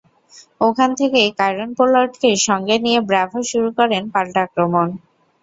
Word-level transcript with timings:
ওখান 0.61 0.89
থেকেই 0.99 1.29
কাইরন 1.39 1.69
পোলার্ডকে 1.77 2.29
সঙ্গে 2.47 2.75
নিয়ে 2.85 2.99
ব্রাভো 3.09 3.39
শুরু 3.51 3.69
করেন 3.79 4.03
পাল্টা 4.13 4.39
আক্রমণ। 4.47 4.87